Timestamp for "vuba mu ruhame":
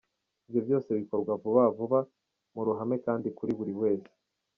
1.77-2.95